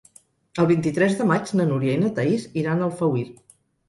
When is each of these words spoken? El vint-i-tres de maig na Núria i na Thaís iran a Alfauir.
El 0.61 0.67
vint-i-tres 0.69 1.11
de 1.19 1.27
maig 1.31 1.51
na 1.59 1.67
Núria 1.71 1.97
i 1.97 1.99
na 2.05 2.09
Thaís 2.21 2.47
iran 2.63 2.81
a 2.81 2.89
Alfauir. 2.89 3.23